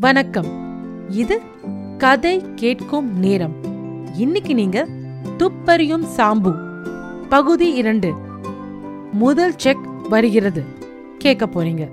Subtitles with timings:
[0.00, 1.10] வணக்கம்.
[1.10, 1.40] இது
[1.98, 3.54] கதை கேட்கும் நேரம்.
[4.14, 4.86] இன்னைக்கு நீங்க
[5.38, 6.52] துப்பறியும் சாம்பு.
[7.28, 8.12] பகுதி இரண்டு.
[9.12, 10.62] முதல் செக் வருகிறது.
[11.18, 11.88] கேட்க போறீங்க.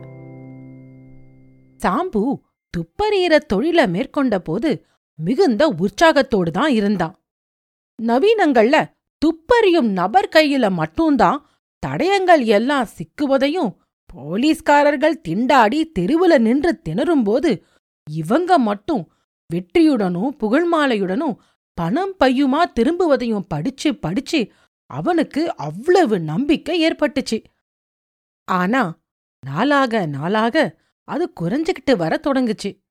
[1.77, 2.39] சாம்பு
[2.77, 4.85] துப்பறியிற தொழில மேற்கொண்ட போது
[5.15, 7.15] மிகுந்த உற்சாகத்தோடு தான் இருந்தான்.
[8.03, 8.91] நவீனங்கள்ல
[9.25, 11.45] துப்பறியும் நபர் கையில மட்டும்தான்
[11.87, 13.75] தடயங்கள் எல்லாம் சிக்குவதையும்
[14.05, 17.61] போலீஸ்காரர்கள் திண்டாடி தெருவுல நின்று திணறும்போது
[18.09, 19.11] இவங்க மட்டும்
[19.53, 21.35] வெற்றியுடனும் புகழ்மாலையுடனும்
[21.73, 24.51] பணம் பையுமா திரும்புவதையும் படிச்சு படிச்சு
[24.85, 27.43] அவனுக்கு அவ்வளவு நம்பிக்கை ஏற்பட்டுச்சு.
[28.43, 28.99] ஆனா
[29.45, 32.83] நாளாக நாளாக அது குறைஞ்சுக்கிட்டு வர தொடங்குச்சு.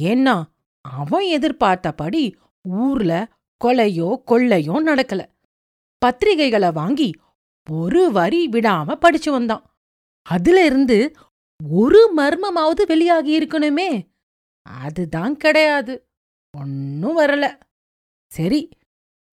[0.00, 0.42] ஏன்னா
[0.80, 2.36] அவன் எதிர்பார்த்தபடி
[2.68, 3.32] ஊர்ல
[3.64, 5.24] கொலையோ கொள்ளையோ நடக்கல.
[6.04, 7.12] பத்திரிகைகளை வாங்கி
[7.70, 9.76] ஒரு வரி விடாம படிச்சு வந்தான்.
[10.22, 11.12] அதுல இருந்து
[11.70, 14.13] ஒரு மர்மமாவது வெளியாகி இருக்கணுமே.
[14.66, 16.08] அதுதான் கிடையாது.
[16.58, 17.60] ஒன்னும் வரல.
[18.30, 18.68] சரி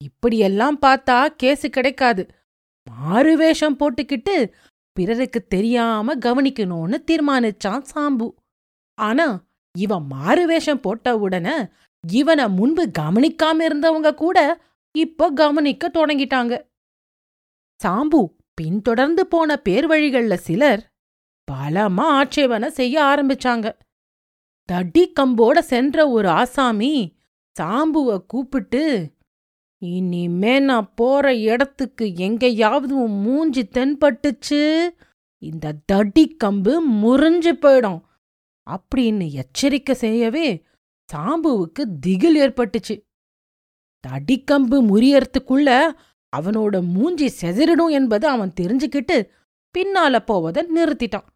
[0.04, 2.28] இப்படியெல்லாம் பார்த்தா கேசு கிடைக்காது.
[2.84, 4.52] மாறு வேஷம் போட்டுக்கிட்டு
[4.94, 8.34] பிறருக்கு தெரியாம கவனிக்கணும்னு தீர்மானிச்சான் சாம்பு.
[8.98, 9.44] ஆனா
[9.78, 11.58] இவன் மாறு வேஷம் போட்ட உடனே
[12.08, 14.38] இவனை முன்பு கவனிக்காம இருந்தவங்க கூட
[14.92, 16.54] இப்போ கவனிக்க தொடங்கிட்டாங்க.
[17.84, 18.22] சாம்பு
[18.54, 20.92] பின்தொடர்ந்து போன பேர் வழிகள்ல சிலர்
[21.52, 23.68] பலமா ஆட்சேபனை செய்ய ஆரம்பிச்சாங்க.
[24.72, 27.18] தடி கம்போட சென்ற ஒரு ஆசாமி
[27.60, 29.14] சாம்புவ கூப்பிட்டு
[29.78, 34.90] இனிமே நான் போற இடத்துக்கு எங்கேயாவது மூஞ்சி தென்பட்டுச்சு?
[35.38, 38.02] இந்த தடி கம்பு முறிஞ்சு போயிடும்.
[38.72, 40.66] அப்படின்னு எச்சரிக்கை செய்யவே
[41.14, 43.02] சாம்புவுக்கு திகில் ஏற்பட்டுச்சு.
[44.08, 45.92] தடிக்கம்பு முறியறதுக்குள்ள
[46.38, 49.28] அவனோட மூஞ்சி செதறிடும் என்பது அவன் தெரிஞ்சுக்கிட்டு
[49.78, 51.28] பின்னால போவதை நிறுத்திட்டான்.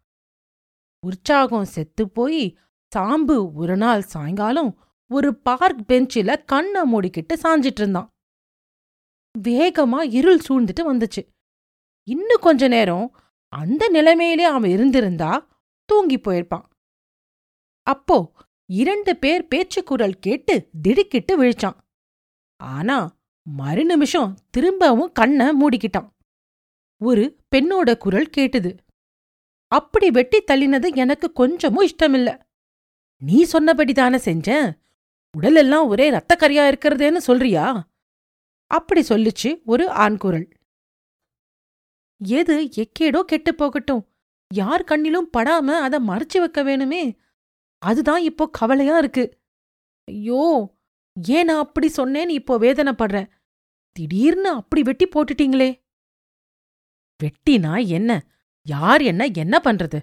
[1.06, 2.58] உற்சாகம் செத்து போய்
[2.96, 4.78] சாம்பு ஒரு நாள் சாயங்காலம்
[5.12, 8.10] ஒரு பார்க் பெஞ்சில கண்ண மூடிக்கிட்டு சாஞ்சிட்டு இருந்தான்.
[9.38, 11.28] வேகமா இருள் சூழ்ந்துட்டு வந்துச்சு.
[12.08, 13.16] இன்னும் கொஞ்ச நேரம்
[13.48, 15.48] அந்த நிலைமையிலே அவன் இருந்திருந்தா
[15.84, 16.64] தூங்கி போயிருப்பான்.
[17.82, 18.32] அப்போ
[18.72, 21.76] இரண்டு பேர் பேச்சுக்குரல் கேட்டு திடுக்கிட்டு விழிச்சான்.
[22.56, 23.16] ஆனா
[23.58, 26.10] மறுநிமிஷம் திரும்பவும் கண்ணை மூடிக்கிட்டான்.
[27.04, 28.78] ஒரு பெண்ணோட குரல் கேட்டுது.
[29.66, 32.45] அப்படி வெட்டி தள்ளினது எனக்கு கொஞ்சமும் இஷ்டமில்ல.
[33.22, 34.68] நீ சொன்னபடி தானே செஞ்சேன்?
[35.34, 37.94] உடலெல்லாம் ஒரே ரத்தக்கரியா இருக்கிறதேன்னு சொல்றியா?
[38.70, 40.46] அப்படி சொல்லுச்சு ஒரு ஆண்குரல்.
[42.20, 44.08] எது எக்கேடோ கெட்டு போகட்டும்.
[44.54, 47.18] யார் கண்ணிலும் படாம அத மறைச்சு வைக்க வேணுமே?
[47.78, 49.24] அதுதான் இப்போ கவலையா இருக்கு.
[50.04, 50.74] ஐயோ
[51.28, 53.28] ஏன் நான் அப்படி சொன்னேன்னு இப்போ வேதனைப்படுறேன்.
[53.92, 55.70] திடீர்னு அப்படி வெட்டி போட்டுட்டீங்களே.
[57.20, 58.26] வெட்டினா என்ன?
[58.62, 59.98] யார் என்ன என்ன பண்றது?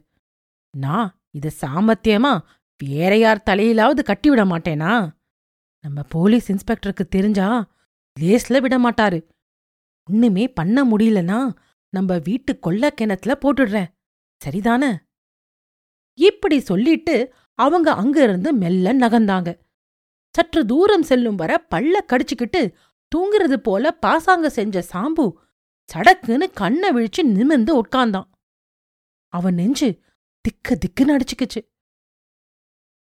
[0.77, 2.41] நான் இது சாமர்த்தியமா?
[2.89, 5.09] வேற யார் தலையிலாவது கட்டிவிட மாட்டேனா
[5.79, 7.71] நம்ம போலீஸ் இன்ஸ்பெக்டருக்கு தெரிஞ்சா
[8.19, 9.29] லேஸ்ல விட மாட்டாரு
[10.11, 11.55] ஒண்ணுமே பண்ண முடியலனா
[11.89, 13.89] நம்ம வீட்டு கொள்ள கிணத்துல போட்டுடுறேன்.
[14.45, 14.97] சரிதானே?
[16.13, 19.59] இப்படி சொல்லிட்டு அவங்க அங்கிருந்து மெல்ல நகர்ந்தாங்க.
[20.35, 22.73] சற்று தூரம் செல்லும் வர பல்ல கடிச்சுக்கிட்டு
[23.15, 25.31] தூங்குறது போல பாசாங்க செஞ்ச சாம்பு
[25.93, 28.29] சடக்குன்னு கண்ணை விழிச்சு நிமிர்ந்து உட்கார்ந்தான்.
[29.27, 30.01] அவன் நெஞ்சு
[30.41, 31.72] திக்கு திக்குன்னு அடிச்சுக்கிச்சு.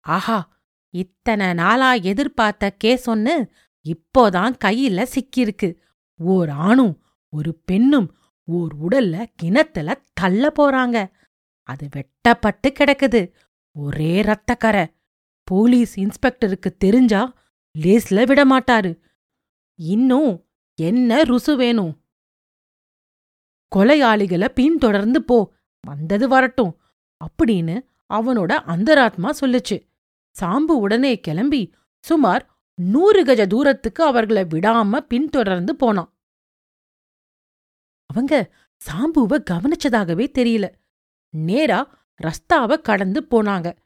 [0.05, 0.57] ஆஹா
[0.89, 3.51] இத்தனை நாளா எதிர்பார்த்த கேஸ் ஒன்னு
[3.83, 5.75] இப்போதான் கையில சிக்கியிருக்கு.
[6.17, 11.11] ஓர் ஆணும் ஒரு பெண்ணும் ஓர் உடல்ல கிணத்துல தள்ள போறாங்க.
[11.63, 13.31] அது வெட்டப்பட்டு கிடக்குது.
[13.71, 14.93] ஒரே ரத்தக்கரை.
[15.43, 17.33] போலீஸ் இன்ஸ்பெக்டருக்கு தெரிஞ்சா
[17.79, 18.99] லேஸ்ல விட மாட்டாரு.
[19.75, 20.45] இன்னும்
[20.75, 22.03] என்ன ருசு வேணும்?
[23.75, 26.81] கொலையாளிகளை பின்தொடர்ந்து போ வந்தது வரட்டும்
[27.25, 29.93] அப்படின்னு அவனோட அந்தராத்மா சொல்லுச்சு.
[30.41, 36.17] சாம்பு உடனே கிளம்பி சுமார் நூறு கஜ தூரத்துக்கு அவர்களை விடாம பின்தொடர்ந்து போனான்.
[38.05, 38.55] அவங்க
[38.91, 40.73] சாம்புவ கவனிச்சதாகவே தெரியல.
[41.29, 43.77] நேரா ரஸ்தாவ கடந்து போனாங்க.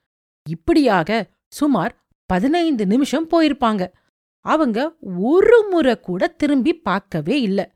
[0.49, 3.93] இப்படியாக சுமார் பதினைந்து நிமிஷம் போயிருப்பாங்க.
[4.39, 7.75] அவங்க ஒரு முறை கூட திரும்பி பார்க்கவே இல்ல.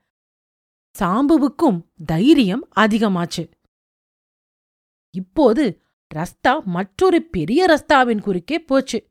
[0.99, 3.51] சாம்புவுக்கும் தைரியம் அதிகமாச்சு.
[5.15, 5.82] இப்போது
[6.15, 9.07] ரஸ்தா மற்றொரு பெரிய ரஸ்தாவின் குறுக்கே போச்சு.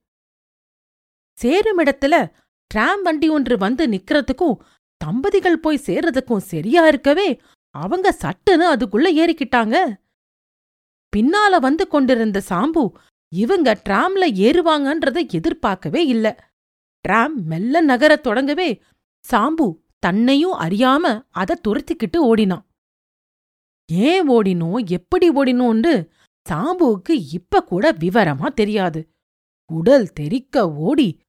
[1.42, 2.32] சேருமிடத்துல
[2.66, 4.60] டிராம் வண்டி ஒன்று வந்து நிக்கிறதுக்கும்
[4.96, 7.40] தம்பதிகள் போய் சேர்றதுக்கும் சரியா இருக்கவே
[7.74, 9.96] அவங்க சட்டுன்னு அதுக்குள்ள ஏறிக்கிட்டாங்க.
[11.16, 12.90] பின்னால வந்து கொண்டிருந்த சாம்பு
[13.32, 16.50] இவங்க டிராம்ல ஏறுவாங்கன்றத எதிர்பார்க்கவே இல்ல.
[17.00, 18.80] டிராம் மெல்ல நகரத் தொடங்கவே
[19.24, 19.66] சாம்பு
[19.98, 22.66] தன்னையும் அறியாம அத துரத்திக்கிட்டு ஓடினான்.
[23.92, 24.86] ஏன் ஓடினோம்?
[24.90, 25.94] எப்படி ஓடினோன்னு
[26.48, 29.08] சாம்புவுக்கு இப்ப கூட விவரமா தெரியாது.
[29.72, 31.20] உடல் தெறிக்க ஓடி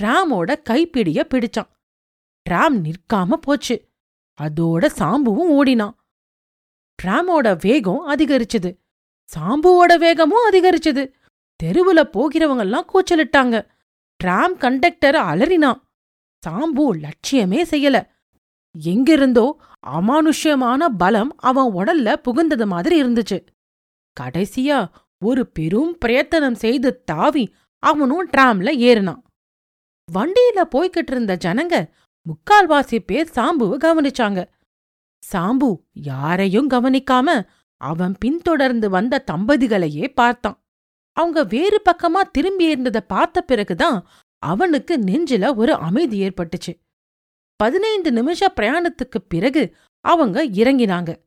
[0.00, 1.70] டிராமோட கைப்பிடிய பிடிச்சான்.
[2.50, 3.88] டிராம் நிற்காம போச்சு.
[4.40, 5.96] அதோட சாம்புவும் ஓடினான்.
[7.02, 8.78] டிராமோட வேகம் அதிகரிச்சது.
[9.38, 11.12] சாம்புவோட வேகமும் அதிகரிச்சது.
[11.62, 13.70] தெருவுல போகிறவங்கெல்லாம் கூச்சலிட்டாங்க.
[14.16, 15.80] டிராம் கண்டக்டர் அலறினான்.
[16.46, 18.08] சாம்பு லட்சியமே செய்யல.
[18.84, 23.46] எங்கிருந்தோ அமானுஷ்யமான பலம் அவன் உடல்ல புகுந்தது மாதிரி இருந்துச்சு.
[24.20, 24.90] கடைசியா
[25.24, 29.22] ஒரு பெரும் பிரயத்தனம் செய்து தாவி அவனும் டிராம்ல ஏறினான்.
[30.14, 31.90] வண்டியில போய்கிட்டு இருந்த ஜனங்க
[32.22, 34.48] முக்கால்வாசி பேர் சாம்புவை கவனிச்சாங்க.
[35.32, 40.62] சாம்பு யாரையும் கவனிக்காம அவன் பின்தொடர்ந்து வந்த தம்பதிகளையே பார்த்தான்.
[41.12, 44.06] அவங்க வேறு பக்கமா திரும்பி இருந்ததை பார்த்த பிறகுதான்
[44.38, 46.80] அவனுக்கு நெஞ்சில ஒரு அமைதி ஏற்பட்டுச்சு.
[47.56, 51.22] பதினைந்து நிமிஷ பிரயாணத்துக்குப் பிறகு அவங்க இறங்கினாங்க.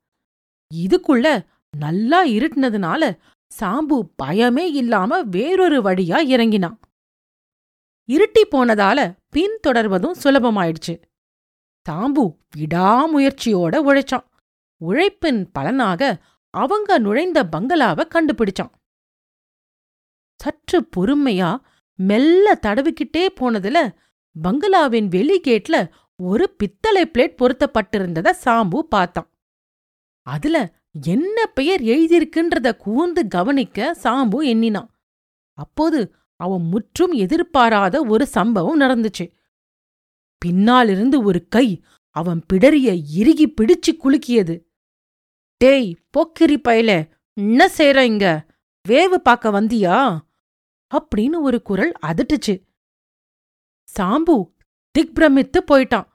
[0.76, 1.46] இதுக்குள்ள
[1.78, 3.18] நல்லா இருட்டினதுனால
[3.60, 6.80] சாம்பு பயமே இல்லாம வேறொரு வழியா இறங்கினான்
[8.10, 11.02] இருட்டி போனதால பின் தொடர்வதும் சுலபமாயிடுச்சு.
[11.90, 14.26] சாம்பு விடாமுயற்சியோட உழைச்சான்.
[14.78, 18.72] உழைப்பின் பலனாக அவங்க நுழைந்த பங்களாவை கண்டுபிடிச்சான்.
[20.40, 21.60] சற்று பொறுமையா
[21.96, 23.96] மெல்ல தடவிக்கிட்டே போனதுல
[24.42, 29.30] பங்களாவின் வெளி கேட்ல ஒரு பித்தளை பிளேட் பொருத்தப்பட்டிருந்தத சாம்பு பார்த்தான்.
[30.22, 30.58] அதுல
[30.92, 35.02] என்ன பெயர் எழுதியிருக்குன்றத கூர்ந்து கவனிக்க சாம்பு எண்ணினான்.
[35.54, 39.34] அப்போது அவன் முற்றும் எதிர்பாராத ஒரு சம்பவம் நடந்துச்சு.
[40.38, 44.66] பின்னாலிருந்து ஒரு கை அவன் பிடரிய இறுகி பிடிச்சு குலுக்கியது.
[45.58, 48.46] டேய் போக்கிரி பயல என்ன செய்யற இங்க?
[48.88, 50.18] வேவு பார்க்க வந்தியா?
[50.98, 52.64] அப்படின்னு ஒரு குரல் அதட்டுச்சு.
[53.98, 54.54] சாம்பு
[55.00, 56.08] திக்பிரமித்து போயிட்டான்.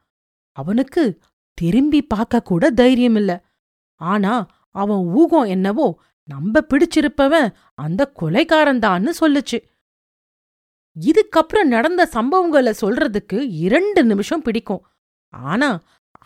[0.52, 1.18] அவனுக்கு
[1.54, 3.44] திரும்பி பார்க்க கூட தைரியம் இல்ல
[3.94, 4.46] ஆனா
[4.82, 5.86] அவன் ஊகம் என்னவோ
[6.28, 7.48] நம்ப பிடிச்சிருப்பவன்
[7.84, 9.58] அந்த கொலைகாரன்தான்னு சொல்லுச்சு.
[10.96, 14.82] இதுக்கப்புறம் நடந்த சம்பவங்களை சொல்றதுக்கு இரண்டு நிமிஷம் பிடிக்கும்.
[15.32, 15.70] ஆனா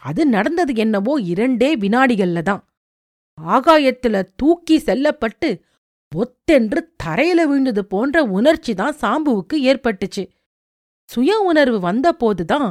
[0.08, 2.62] அது நடந்தது என்னவோ இரண்டே வினாடிகள்ல தான்.
[3.38, 5.48] ஆகாயத்துல தூக்கி செல்லப்பட்டு
[6.12, 10.24] ஒத்தென்று தரையில விழுந்தது போன்ற உணர்ச்சி தான் சாம்புவுக்கு ஏற்பட்டுச்சு.
[11.10, 12.68] சுய உணர்வு வந்தபோதுதான்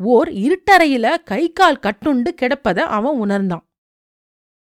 [0.00, 3.64] ஓர் இருட்டறையில கை கால் கட்டுண்டு கிடப்பத அவன் உணர்ந்தான்.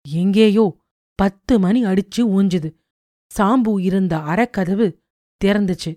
[0.08, 0.76] எங்கேயோ
[1.14, 2.74] பத்து மணி அடிச்சு ஊஞ்சுது.
[3.30, 4.86] சாம்பு இருந்த அறக்கதவு
[5.44, 5.92] திறந்துச்சு.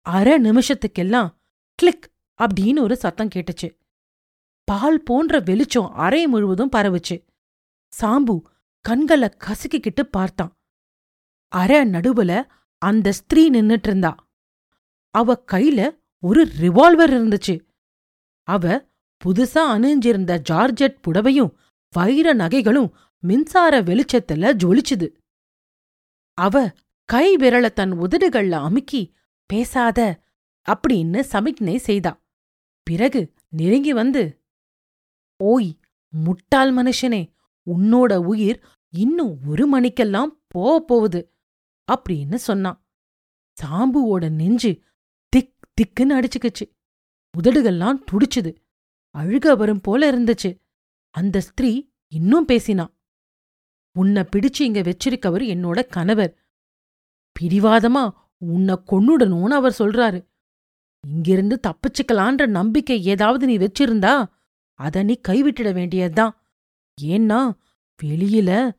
[0.00, 1.34] அரை நிமிஷத்துக்கெல்லாம்
[1.74, 2.10] கிளிக்
[2.42, 3.68] அப்படின்னு ஒரு சத்தம் கேட்டுச்சு.
[4.64, 7.26] பால் போன்ற வெளிச்சம் அறை முழுவதும் பரவுச்சு.
[8.00, 8.40] சாம்பு
[8.80, 10.58] கண்களை கசக்கிக்கிட்டு பார்த்தான்.
[11.48, 12.48] அரை நடுவுல
[12.78, 14.28] அந்த ஸ்திரீ நின்னுட்டு இருந்தா
[15.10, 17.60] அவ கையில ஒரு ரிவால்வர் இருந்துச்சு.
[18.48, 18.86] அவ
[19.24, 21.52] புதுசா அணிஞ்சிருந்த ஜார்ஜெட் புடவையும்
[21.92, 22.94] வைர நகைகளும்
[23.24, 25.08] மின்சார வெளிச்சத்துல ஜொலிச்சுது.
[26.38, 26.70] அவ
[27.04, 29.14] கை விரல தன் உதடுகள்ல அமுக்கி
[29.46, 30.24] பேசாத
[30.68, 32.22] அப்படின்னு சமிக்ஞை செய்தா.
[32.82, 34.44] பிறகு நெருங்கி வந்து
[35.42, 35.78] ஓய்
[36.08, 37.32] முட்டாள் மனுஷனே
[37.70, 41.34] உன்னோட உயிர் இன்னும் ஒரு மணிக்கெல்லாம் போகப் போகுது
[41.92, 42.86] அப்படின்னு சொன்னான்
[43.56, 44.82] சாம்புவோட நெஞ்சு
[45.28, 46.64] திக் திக்குன்னு அடிச்சுக்கிச்சு.
[47.38, 48.56] உதடுகள்லாம் துடிச்சுது.
[49.18, 50.60] அழுக வரும் போல இருந்துச்சு.
[51.10, 52.92] அந்த ஸ்திரீ இன்னும் பேசினான்
[53.98, 56.38] உன்னை பிடிச்சு இங்க வச்சிருக்கவர் என்னோட கணவர்.
[57.40, 60.26] பிடிவாதமா உன்னை கொன்னுடணும்னு அவர் சொல்றாரு.
[61.06, 64.26] இங்கிருந்து தப்பிச்சுக்கலான்ற நம்பிக்கை ஏதாவது நீ வச்சிருந்தா
[64.74, 66.42] அத நீ கைவிட்டிட வேண்டியதுதான்.
[67.02, 67.52] ஏன்னா
[68.02, 68.72] வெளியில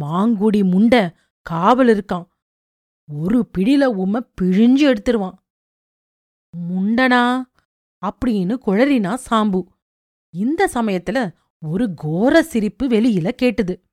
[0.00, 2.26] மாங்குடி முண்ட காவல் இருக்கான்.
[3.12, 5.38] ஒரு பிடியில உம்ம பிழிஞ்சு எடுத்துருவான்.
[6.70, 7.42] முண்டனா
[8.06, 9.62] அப்படின்னு குழறினா சாம்பு.
[10.30, 13.89] இந்த சமயத்துல ஒரு கோர சிரிப்பு வெளியில கேட்டுது.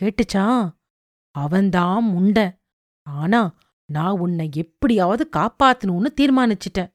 [0.00, 0.74] கேட்டுச்சா
[1.30, 2.58] அவன்தான் முண்ட.
[3.02, 6.92] ஆனா நான் உன்னை எப்படியாவது காப்பாத்தணும்னு தீர்மானிச்சிட்டேன்.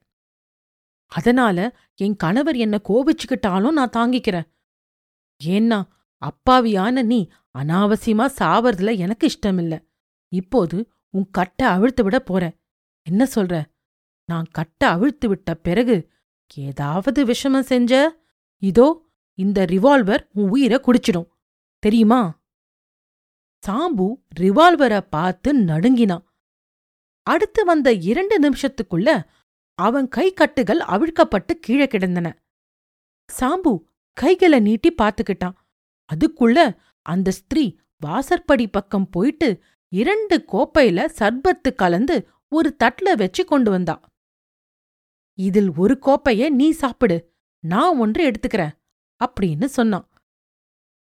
[1.06, 4.48] அதனால என் கணவர் என்ன கோபிச்சுக்கிட்டாலும் நான் தாங்கிக்கிறேன்.
[5.44, 5.88] ஏன்னா
[6.22, 7.28] அப்பாவியான நீ
[7.58, 9.88] அனாவசியமா சாவறதுல எனக்கு இஷ்டமில்ல.
[10.28, 12.52] இப்போது உன் கட்டை அவிழ்த்து விட போற
[13.02, 13.64] என்ன சொல்ற?
[14.24, 16.10] நான் கட்டை அவிழ்த்து விட்ட பிறகு
[16.54, 18.20] ஏதாவது விஷமம் செஞ்ச?
[18.58, 21.28] இதோ இந்த ரிவால்வர் உன் உயிரை குடிச்சிடும்.
[21.78, 22.41] தெரியுமா?
[23.66, 24.06] சாம்பு
[24.40, 26.24] ரிவால்வரை பார்த்து நடுங்கினான்.
[27.26, 29.10] அடுத்து வந்த இரண்டு நிமிஷத்துக்குள்ள
[29.78, 32.28] அவன் கை கட்டுகள் அவிழ்க்கப்பட்டு கீழே கிடந்தன.
[33.28, 33.72] சாம்பு
[34.16, 35.56] கைகளை நீட்டி பார்த்துக்கிட்டான்.
[36.10, 36.76] அதுக்குள்ள
[37.06, 37.64] அந்த ஸ்திரீ
[37.96, 39.48] வாசற்படி பக்கம் போயிட்டு
[39.92, 42.16] இரண்டு கோப்பையில சர்பத்து கலந்து
[42.48, 43.96] ஒரு தட்ல வச்சு கொண்டு வந்தா.
[45.38, 48.74] இதில் ஒரு கோப்பைய நீ சாப்பிடு நான் ஒன்று எடுத்துக்கிறேன்
[49.24, 50.08] அப்படின்னு சொன்னான்.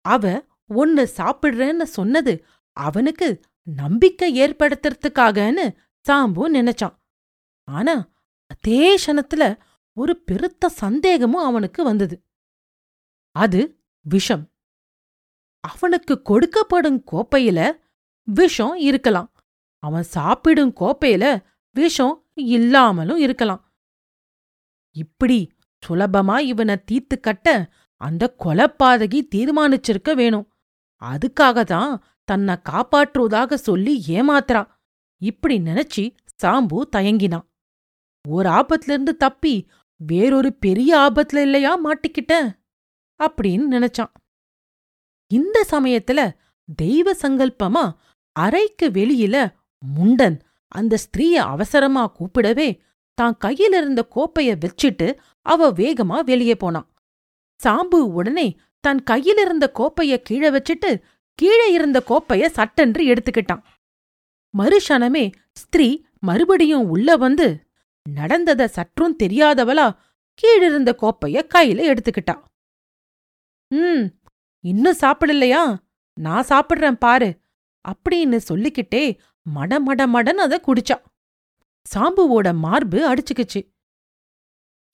[0.05, 5.75] அவ ஒன்னு சாப்பிடுறேன்னு சொன்னது அவனுக்கு நம்பிக்கை ஏற்படுத்துறதுக்காகன்னு
[6.09, 6.95] சாம்பு நினைச்சான்.
[7.63, 8.11] ஆனா
[8.47, 9.57] அதே க்ஷணத்துல
[9.93, 12.25] ஒரு பெருத்த சந்தேகமும் அவனுக்கு வந்தது.
[13.31, 14.51] அது விஷம்.
[15.59, 17.79] அவனுக்கு கொடுக்கப்படும் கோப்பையில
[18.23, 19.31] விஷம் இருக்கலாம்.
[19.79, 23.73] அவன் சாப்பிடும் கோப்பையில விஷம் இல்லாமலும் இருக்கலாம்.
[24.91, 25.51] இப்படி
[25.87, 30.52] சுலபமா இவனை தீத்து கட்ட அந்த கொலப்பாதகி தீர்மானிச்சிருக்க வேணும்.
[31.11, 31.93] அதுக்காக தான்
[32.29, 34.61] தன்னை காப்பாற்றுவதாக சொல்லி ஏமாத்துறா.
[35.21, 36.03] இப்படி நினைச்சு
[36.43, 37.47] சாம்பு தயங்கினான்
[38.25, 39.55] ஒரு ஆபத்திலிருந்து தப்பி
[40.01, 42.47] வேறொரு பெரிய ஆபத்துல இல்லையா மாட்டிக்கிட்டேன்
[43.19, 44.13] அப்படின்னு நினைச்சான்.
[45.31, 46.19] இந்த சமயத்துல
[46.75, 47.85] தெய்வ சங்கல்பமா
[48.35, 49.35] அறைக்கு வெளியில
[49.83, 50.37] முண்டன்
[50.71, 52.69] அந்த ஸ்திரீய அவசரமா கூப்பிடவே
[53.17, 55.07] தான் கையில இருந்த கோப்பைய வச்சிட்டு
[55.45, 56.87] அவ வேகமா வெளியே போனான்.
[57.59, 58.47] சாம்பு உடனே
[58.83, 61.01] தன் கையில இருந்த கோப்பைய கீழே வச்சிட்டு
[61.35, 63.63] கீழே இருந்த கோப்பைய சட்டென்று எடுத்துக்கிட்டான்.
[64.57, 67.67] மறுஷணமே ஸ்திரீ மறுபடியும் உள்ள வந்து
[68.09, 69.95] நடந்தத சற்றும் தெரியாதவளா
[70.39, 72.43] கீழிருந்த கோப்பைய கையில எடுத்துக்கிட்டா.
[73.67, 74.05] ம்
[74.59, 75.77] இன்னும் சாப்பிடலையா?
[76.13, 77.39] நான் சாப்பிடுறேன் பாரு
[77.85, 79.19] அப்படின்னு சொல்லிக்கிட்டே
[79.55, 80.97] மடமட மடன் அத குடிச்சா.
[81.95, 83.61] சாம்புவோட மார்பு அடிச்சுக்குச்சு.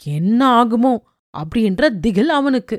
[0.03, 0.93] என்ன ஆகுமோ?
[1.37, 2.77] அப்படின்ற திகில் அவனுக்கு.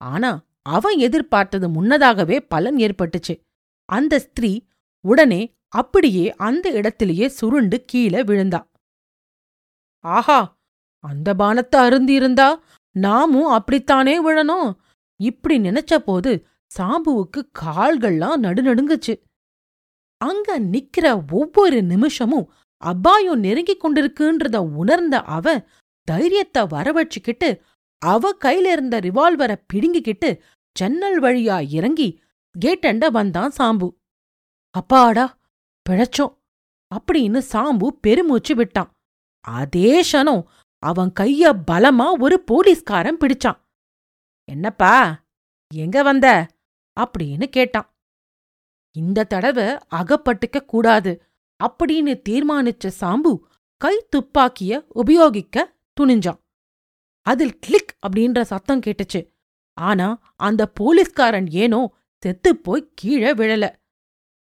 [0.00, 3.34] ஆனா அவன் எதிர்பார்த்தது முன்னதாகவே பலன் ஏற்பட்டுச்சு.
[3.88, 4.52] அந்த ஸ்திரீ
[5.04, 5.40] உடனே
[5.72, 8.60] அப்படியே அந்த இடத்திலேயே சுருண்டு கீழே விழுந்தா.
[10.04, 10.40] ஆஹா
[11.04, 12.48] அந்த பானத்தை அருந்தியிருந்தா
[12.96, 14.68] நாமும் அப்படித்தானே விழணும்?
[15.20, 16.32] இப்படி நினைச்ச போது
[16.70, 19.14] சாம்புவுக்கு கால்கள்லாம் நடுநடுங்குச்சு.
[20.20, 22.46] அங்க நிக்கிற ஒவ்வொரு நிமிஷமும்
[22.82, 25.54] அபாயம் நெருங்கிக் கொண்டிருக்குன்றத உணர்ந்த அவ
[26.08, 27.48] தைரியத்தை வரவச்சுக்கிட்டு
[28.02, 30.30] அவ கையில இருந்த ரிவால்வரை பிடுங்கிக்கிட்டு
[30.76, 32.20] ஜன்னல் வழியா இறங்கி
[32.64, 33.88] கேட்டண்ட வந்தான் சாம்பு.
[34.70, 35.38] அப்பாடா
[35.90, 36.38] பிழைச்சோம்
[36.94, 38.90] அப்படின்னு சாம்பு பெருமூச்சு விட்டான்.
[39.40, 40.42] அதே க்ஷணம்
[40.78, 43.60] அவன் கைய பலமா ஒரு போலீஸ்காரன் பிடிச்சான்.
[44.44, 45.24] என்னப்பா
[45.74, 46.46] எங்க வந்த?
[47.00, 47.88] அப்படின்னு கேட்டான்.
[48.96, 51.22] இந்த தடவை அகப்பட்டுக்க கூடாது
[51.64, 53.38] அப்படின்னு தீர்மானிச்ச சாம்பு
[53.76, 56.40] கை துப்பாக்கிய உபயோகிக்க துணிஞ்சான்.
[57.22, 59.35] அதில் கிளிக் அப்படின்ற சத்தம் கேட்டுச்சு.
[59.80, 63.64] ஆனா அந்த போலீஸ்காரன் ஏனோ செத்துப்போய் கீழே விழல.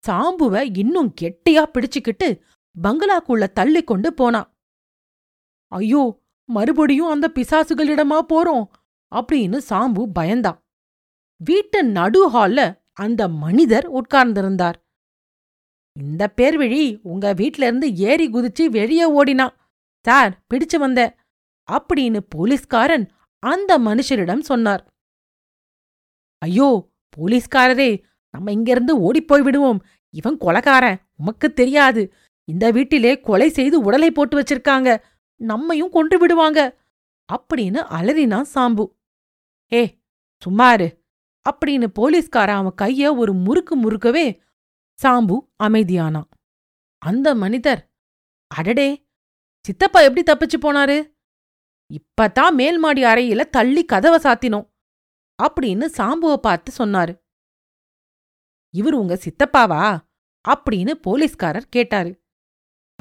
[0.07, 2.41] சாம்புவ இன்னும் கெட்டியா பிடிச்சுக்கிட்டு
[2.83, 4.57] பங்களாக்குள்ள தள்ளி கொண்டு போனான்
[5.69, 8.65] ஐயோ மறுபடியும் அந்த பிசாசுகளிடமா போறோம்?
[9.15, 10.63] அப்படின்னு சாம்பு பயந்தான்
[11.45, 14.75] வீட்டு நடு ஹால்ல அந்த மனிதர் உட்கார்ந்திருந்தார்.
[15.93, 19.57] இந்த பேர்வழி உங்க வீட்ல இருந்து ஏறி குதிச்சு வெளியே ஓடினான்
[20.01, 21.17] சார் பிடிச்சு வந்த
[21.73, 24.94] அப்படின்னு போலீஸ்காரன் அந்த மனுஷரிடம் சொன்னார்.
[26.45, 26.69] ஐயோ
[27.17, 27.91] போலீஸ்காரரே
[28.35, 29.81] நம்ம இங்கிருந்து ஓடிப்போய் விடுவோம்
[30.15, 32.03] இவன் கொலகாரன் உமக்கு தெரியாது.
[32.49, 34.89] இந்த வீட்டிலே கொலை செய்து உடலை போட்டு வச்சிருக்காங்க.
[35.41, 36.59] நம்மையும் கொன்று விடுவாங்க.
[37.29, 38.85] அப்படின்னு அலறினான் சாம்பு.
[39.73, 39.83] ஏ
[40.43, 40.89] சும்மாரு
[41.51, 44.27] அப்படின்னு போலீஸ்காரன் அவன் கைய ஒரு முறுக்கு முறுக்கவே
[44.99, 46.31] சாம்பு அமைதியானான்
[46.99, 47.81] அந்த மனிதர்
[48.51, 48.89] அடடே
[49.65, 50.99] சித்தப்பா எப்படி தப்பிச்சு போனாரு?
[51.91, 54.69] இப்பதான் மேல்மாடி அறையில தள்ளி கதவை சாத்தினோம்.
[55.43, 57.23] அப்படின்னு சாம்புவ பார்த்து சொன்னாரு.
[58.75, 59.99] இவர் உங்க சித்தப்பாவா?
[60.49, 62.25] அப்படின்னு போலீஸ்காரர் கேட்டாரு.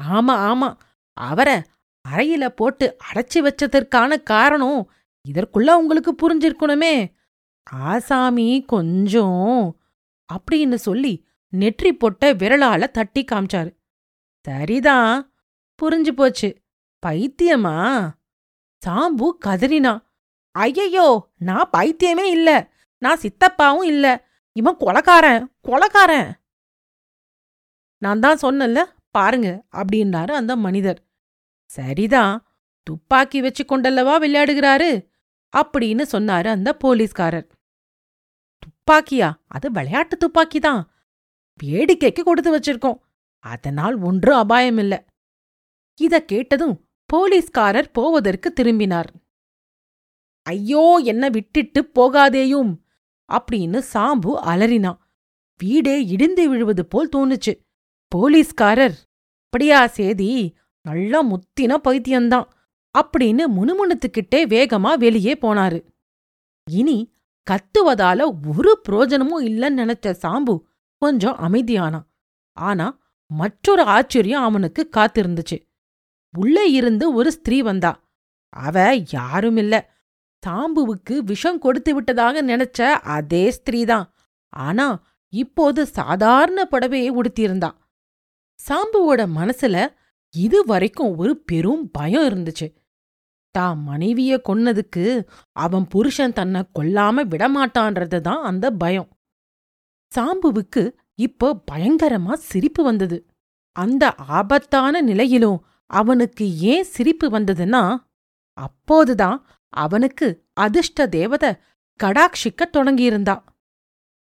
[0.02, 0.80] ஆமா ஆமா.
[1.12, 1.62] அவரை
[2.08, 4.90] அறையில போட்டு அடைச்சி வச்சதற்கான காரணம்
[5.28, 7.14] இதற்குள்ள உங்களுக்கு புரிஞ்சிருக்கணுமே.
[7.70, 9.80] ஆசாமி கொஞ்சம்
[10.34, 13.76] அப்படின்னு சொல்லி நெற்றி போட்ட விரலால தட்டி காமிச்சாரு.
[14.44, 15.32] சரிதான்.
[15.82, 16.62] புரிஞ்சு போச்சு.
[17.06, 18.08] பைத்தியமா?
[18.86, 20.03] சாம்பு கதறினா.
[20.54, 21.06] ஐயையோ
[21.38, 22.50] நான் பைத்தியமே இல்ல.
[23.02, 24.06] நான் சித்தப்பாவும் இல்ல.
[24.56, 26.28] இவன் கொலக்காரன் கொலக்காரன்
[28.02, 28.80] நான் தான் சொன்னல
[29.10, 31.00] பாருங்க அப்படின்னாரு அந்த மனிதர்.
[31.70, 32.34] சரிதான்
[32.86, 34.90] துப்பாக்கி வச்சு கொண்டல்லவா விளையாடுகிறாரு?
[35.52, 37.46] அப்படின்னு சொன்னாரு அந்த போலீஸ்காரர்.
[38.62, 39.28] துப்பாக்கியா?
[39.46, 40.82] அது விளையாட்டு துப்பாக்கி தான்.
[41.60, 42.98] வேடிக்கைக்கு கொடுத்து வச்சிருக்கோம்.
[43.44, 44.94] அதனால் ஒன்றும் அபாயம் இல்ல
[46.00, 46.76] இத கேட்டதும்
[47.10, 49.10] போலீஸ்காரர் போவதற்கு திரும்பினார்.
[50.46, 52.72] ஐயோ என்ன விட்டுட்டு போகாதேயும்
[53.28, 55.00] அப்படின்னு சாம்பு அலறினான்
[55.60, 57.52] வீடே இடிந்து விழுவது போல் தோணுச்சு.
[58.12, 58.96] போலீஸ்காரர்
[59.44, 60.30] அப்படியா சேதி
[60.86, 62.48] நல்லா முத்தின பைத்தியம்தான்
[62.94, 65.78] அப்படின்னு முணுமுணுத்துக்கிட்டே வேகமா வெளியே போனாரு.
[66.70, 66.98] இனி
[67.46, 68.20] கத்துவதால
[68.56, 70.54] ஒரு புரோஜனமும் இல்லைன்னு நினைச்ச சாம்பு
[71.02, 72.06] கொஞ்சம் அமைதியானான்
[72.56, 72.86] ஆனா
[73.30, 75.56] மற்றொரு ஆச்சரியம் அவனுக்கு காத்திருந்துச்சு.
[76.38, 77.92] உள்ளே இருந்து ஒரு ஸ்திரீ வந்தா.
[78.56, 78.76] அவ
[79.12, 79.74] யாருமில்ல
[80.44, 82.80] சாம்புவுக்கு விஷம் கொடுத்து விட்டதாக நினைச்ச
[83.16, 84.06] அதே ஸ்திரீதான்.
[84.52, 84.86] ஆனா
[85.32, 87.70] இப்போது சாதாரண புடவையை உடுத்தியிருந்தா.
[88.58, 89.76] சாம்புவோட மனசுல
[90.34, 92.66] இது வரைக்கும் ஒரு பெரும் பயம் இருந்துச்சு.
[93.54, 95.04] தான் மனைவிய கொன்னதுக்கு
[95.64, 99.08] அவன் புருஷன் தன்னை கொல்லாம விடமாட்டான்றது தான் அந்த பயம்.
[100.12, 100.82] சாம்புவுக்கு
[101.26, 103.18] இப்போ பயங்கரமா சிரிப்பு வந்தது.
[103.76, 104.04] அந்த
[104.38, 105.58] ஆபத்தான நிலையிலும்
[105.90, 107.82] அவனுக்கு ஏன் சிரிப்பு வந்ததுன்னா
[108.58, 109.38] அப்போதுதான்
[109.74, 111.60] அவனுக்கு அதிர்ஷ்ட தேவத
[112.02, 113.44] கடாக்ஷிக்க தொடங்கியிருந்தா.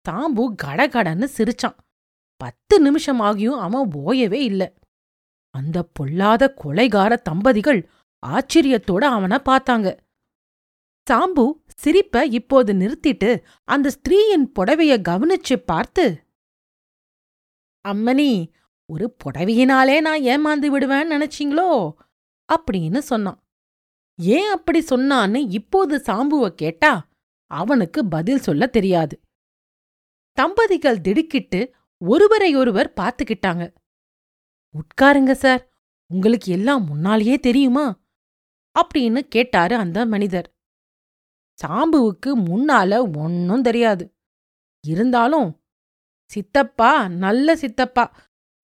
[0.08, 1.76] தாம்பு கடகடன்னு சிரிச்சான்.
[2.36, 4.74] பத்து நிமிஷம் ஆகியும் அவன் ஓயவே இல்ல.
[5.50, 7.90] அந்த பொல்லாத கொலைகார தம்பதிகள்
[8.26, 9.98] ஆச்சரியத்தோட அவனை பார்த்தாங்க.
[11.10, 16.26] சாம்பு சிரிப்ப இப்போது நிறுத்திட்டு அந்த ஸ்திரீயின் புடவைய கவனிச்சு பார்த்து
[17.88, 18.52] அம்மனி
[18.86, 21.92] ஒரு புடவையினாலே நான் ஏமாந்து விடுவேன்னு நினைச்சீங்களோ?
[22.52, 23.41] அப்படின்னு சொன்னான்.
[24.20, 27.08] ஏன் அப்படி சொன்னான்னு இப்போது சாம்புவ கேட்டா
[27.46, 29.20] அவனுக்கு பதில் சொல்ல தெரியாது.
[30.32, 33.74] தம்பதிகள் திடுக்கிட்டு ஒருவரையொருவர் பார்த்துக்கிட்டாங்க.
[34.72, 35.70] உட்காருங்க சார்
[36.12, 38.00] உங்களுக்கு எல்லாம் முன்னாலேயே தெரியுமா?
[38.78, 40.56] அப்படின்னு கேட்டாரு அந்த மனிதர்.
[41.62, 44.16] சாம்புவுக்கு முன்னால ஒன்னும் தெரியாது.
[44.86, 45.64] இருந்தாலும்
[46.30, 48.16] சித்தப்பா நல்ல சித்தப்பா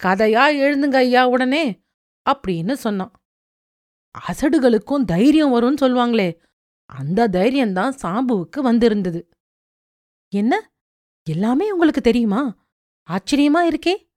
[0.05, 1.85] கதையா எழுந்துங்க ஐயா உடனே
[2.31, 3.13] அப்படின்னு சொன்னான்.
[4.27, 6.43] அசடுகளுக்கும் தைரியம் வரும்னு சொல்லுவாங்களே
[6.85, 9.29] அந்த தைரியம்தான் சாம்புவுக்கு வந்திருந்தது.
[10.29, 10.73] என்ன?
[11.31, 12.67] எல்லாமே உங்களுக்கு தெரியுமா?
[13.11, 14.11] ஆச்சரியமா இருக்கே?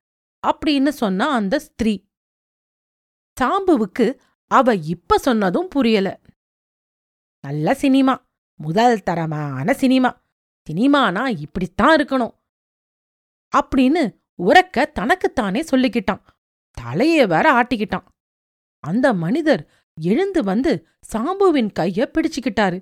[0.47, 2.07] அப்படின்னு சொன்னா அந்த ஸ்திரீ.
[3.41, 6.21] சாம்புவுக்கு அவ இப்ப சொன்னதும் புரியல.
[7.41, 10.21] நல்ல சினிமா முதல் தரமான சினிமா.
[10.69, 12.39] சினிமானா இப்படித்தான் இருக்கணும்.
[13.57, 16.21] அப்படின்னு உறக்க தனக்குத்தானே சொல்லிக்கிட்டான்.
[16.81, 18.07] தலைய வேற ஆட்டிக்கிட்டான்.
[18.79, 20.71] அந்த மனிதர் எழுந்து வந்து
[21.11, 22.77] சாம்புவின் கைய பிடிச்சுக்கிட்டாரு.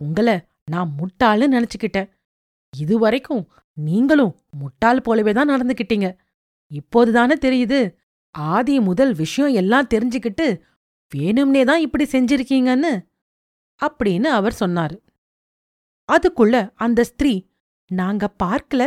[0.00, 0.28] உங்கள
[0.64, 2.10] நான் முட்டாளு நினைச்சுக்கிட்டேன்.
[2.74, 6.08] இதுவரைக்கும் நீங்களும் முட்டாள் போலவே தான் நடந்துக்கிட்டீங்க.
[6.70, 7.80] இப்போதுதானே தெரியுது
[8.34, 10.46] ஆதி முதல் விஷயம் எல்லாம் தெரிஞ்சுக்கிட்டு
[11.12, 12.92] வேணும்னே தான் இப்படி செஞ்சிருக்கீங்கன்னு
[13.80, 14.96] அப்படின்னு அவர் சொன்னாரு.
[16.08, 17.34] அதுக்குள்ள அந்த ஸ்திரீ
[17.90, 18.82] நாங்க பார்க்கல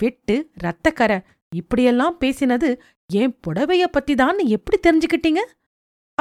[0.00, 1.18] வெட்டு ரத்தக்கரை
[1.52, 2.68] இப்படியெல்லாம் பேசினது
[3.10, 5.42] என் புடவைய பத்தி தான் எப்படி தெரிஞ்சுக்கிட்டீங்க?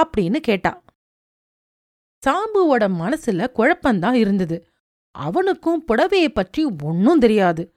[0.01, 0.83] அப்படின்னு கேட்டா.
[2.25, 4.67] சாம்புவோட மனசுல குழப்பந்தான் இருந்தது.
[5.11, 7.75] அவனுக்கும் புடவைய பற்றி ஒன்னும் தெரியாது.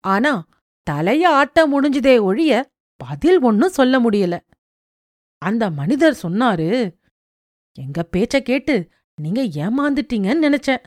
[0.00, 0.46] ஆனா
[0.90, 4.40] தலைய ஆட்ட முடிஞ்சுதே ஒழிய பதில் ஒன்னும் சொல்ல முடியல.
[5.38, 6.98] அந்த மனிதர் சொன்னாரு
[7.74, 8.88] எங்க பேச்ச கேட்டு
[9.22, 10.84] நீங்க ஏமாந்துட்டீங்கன்னு நினைச்சேன்.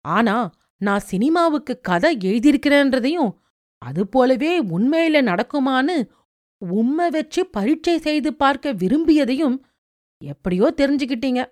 [0.00, 3.36] ஆனா நான் சினிமாவுக்கு கதை எழுதியிருக்கிறேன்றதையும்
[3.78, 6.08] அது போலவே உண்மையில நடக்குமான்னு
[6.58, 9.58] உம்மை வச்சு பரீட்சை செய்து பார்க்க விரும்பியதையும்
[10.24, 11.46] எப்படியோ தெரிஞ்சுக்கிட்டீங்க.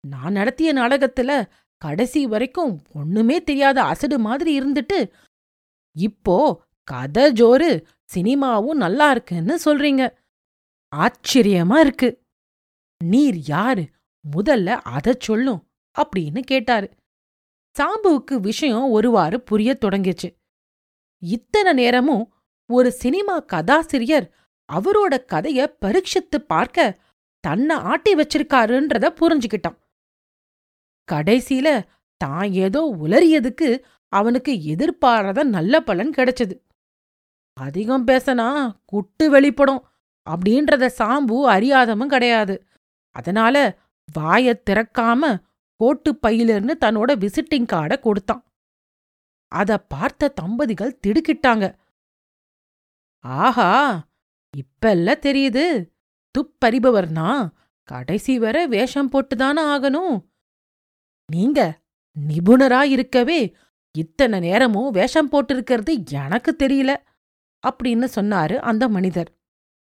[0.00, 5.12] நான் நடத்திய நாடகத்துல கடைசி வரைக்கும் ஒண்ணுமே தெரியாத அசடு மாதிரி இருந்துட்டு
[5.96, 10.16] இப்போ கதை ஜோறு சினிமாவும் நல்லா இருக்குன்னு சொல்றீங்க.
[10.96, 12.22] ஆச்சரியமா இருக்கு.
[13.04, 13.84] நீர் யாரு?
[14.24, 16.90] முதல்ல அதை சொல்லும் அப்படின்னு கேட்டாரு.
[17.78, 20.28] சாம்புவுக்கு விஷயம் ஒருவாறு புரிய தொடங்கிச்சு.
[21.22, 22.34] இத்தனை நேரமும்
[22.70, 26.98] ஒரு சினிமா கதாசிரியர் அவரோட கதைய பரீட்சித்து பார்க்க
[27.44, 29.78] தன்னை ஆட்டி வச்சிருக்காருன்றத புரிஞ்சுக்கிட்டான்.
[31.08, 31.68] கடைசியில
[32.16, 33.68] தான் ஏதோ உளறியதுக்கு
[34.12, 36.54] அவனுக்கு எதிர்பாராத நல்ல பலன் கிடைச்சது.
[37.56, 38.48] அதிகம் பேசனா
[38.84, 39.82] குட்டு வெளிப்படும்
[40.26, 42.54] அப்படின்றத சாம்பு அறியாதமும் கிடையாது.
[43.16, 43.56] அதனால
[44.18, 45.32] வாய திறக்காம
[45.80, 48.42] கோட்டு பையிலிருந்து தன்னோட விசிட்டிங் கார்டை கொடுத்தான்.
[49.52, 51.64] அத பார்த்த தம்பதிகள் திடுக்கிட்டாங்க.
[53.24, 53.70] ஆஹா
[54.56, 55.90] இப்பல்ல தெரியுது.
[56.34, 57.48] துப்பறிபவர்னா
[57.82, 60.26] கடைசி வரை வேஷம் போட்டுதானே ஆகணும்.
[61.32, 61.80] நீங்க
[62.28, 63.56] நிபுணரா இருக்கவே
[63.98, 66.96] இத்தனை நேரமும் வேஷம் போட்டிருக்கிறது எனக்கு தெரியல
[67.66, 69.38] அப்படின்னு சொன்னாரு அந்த மனிதர்.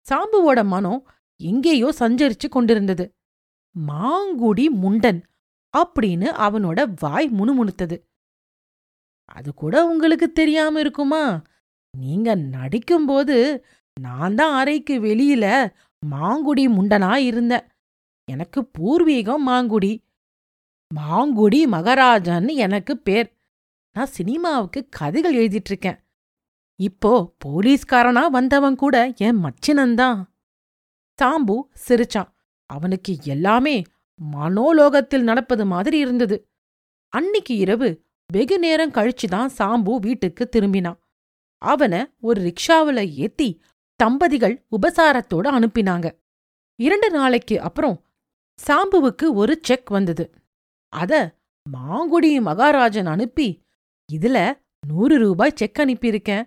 [0.09, 3.15] சாம்புவோட மனம் எங்கேயோ சஞ்சரிச்சு கொண்டிருந்தது.
[3.87, 5.21] மாங்குடி முண்டன்
[5.77, 7.97] அப்படின்னு அவனோட வாய் முணுமுணுத்தது.
[9.25, 11.41] அது கூட உங்களுக்கு தெரியாம இருக்குமா?
[11.97, 13.63] நீங்க நடிக்கும்போது
[13.99, 15.73] நான் தான் அறைக்கு வெளியில
[16.11, 17.67] மாங்குடி முண்டனா இருந்தேன்.
[18.31, 19.93] எனக்கு பூர்வீகம் மாங்குடி.
[20.95, 23.35] மாங்குடி மகாராஜான்னு எனக்கு பேர்.
[23.93, 25.99] நான் சினிமாவுக்கு கதைகள் எழுதிட்டு இருக்கேன்
[26.75, 30.23] இப்போ போலீஸ்காரனா வந்தவன் கூட என் மச்சினன்தான்
[31.21, 32.29] சாம்பு சிரிச்சான்.
[32.65, 33.81] அவனுக்கு எல்லாமே
[34.33, 36.47] மனோலோகத்தில் நடப்பது மாதிரி இருந்தது.
[37.17, 40.99] அன்னிக்கு இரவு வெகு நேரம் கழிச்சுதான் சாம்பு வீட்டுக்கு திரும்பினான்.
[41.65, 43.61] அவன ஒரு ரிக்ஷாவுல ஏத்தி
[43.99, 46.07] தம்பதிகள் உபசாரத்தோட அனுப்பினாங்க.
[46.79, 48.03] இரண்டு நாளைக்கு அப்புறம்
[48.59, 50.33] சாம்புவுக்கு ஒரு செக் வந்தது.
[50.93, 53.47] அத மாங்குடி மகாராஜன் அனுப்பி
[54.09, 54.37] இதுல
[54.87, 56.45] நூறு ரூபாய் செக் அனுப்பியிருக்கேன்.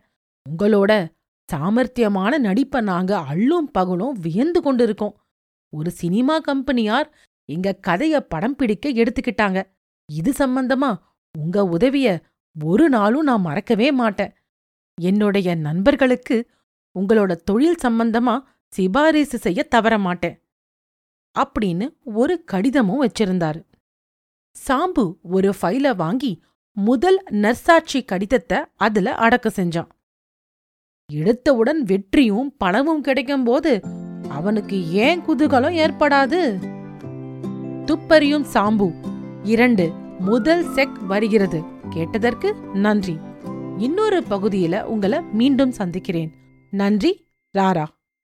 [0.51, 0.93] உங்களோட
[1.49, 5.17] சாமர்த்தியமான நடிப்ப நாங்க அள்ளும் பகலும் வியந்து கொண்டிருக்கோம்.
[5.73, 7.09] ஒரு சினிமா கம்பெனியார்
[7.49, 9.63] எங்க கதைய படம் பிடிக்க எடுத்துக்கிட்டாங்க.
[10.13, 10.91] இது சம்பந்தமா
[11.39, 12.09] உங்க உதவிய
[12.65, 14.33] ஒரு நாளும் நான் மறக்கவே மாட்டேன்.
[15.01, 16.37] என்னுடைய நண்பர்களுக்கு
[16.99, 20.43] உங்களோட தொழில் சம்பந்தமா சிபாரிசு செய்ய தவற மாட்டேன்.
[21.39, 23.65] அப்படின்னு ஒரு கடிதமும் வச்சிருந்தாரு.
[24.69, 29.89] சாம்பு ஒரு ஃபைல வாங்கி முதல் நர்சாட்சி கடிதத்தை அதுல அடக்க செஞ்சான்.
[31.13, 33.81] எடுத்தவுடன் வெற்றியும் பணமும் கிடைக்கும் போது
[34.29, 36.69] அவனுக்கு ஏன் குதூகலம் ஏற்படாது?
[37.87, 39.09] துப்பறியும் சாம்பு.
[39.43, 41.63] இரண்டு முதல் செக் வருகிறது.
[41.91, 43.19] கேட்டதற்கு நன்றி.
[43.79, 46.40] இன்னொரு பகுதியில உங்களை மீண்டும் சந்திக்கிறேன்.
[46.71, 47.87] நன்றி ராரா.